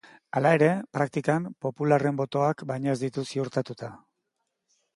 [0.37, 3.91] Hala ere, praktikan popularren botoak baino ez ditu ziurtatuta.